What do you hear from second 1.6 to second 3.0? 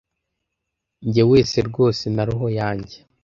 rwose na roho yanjye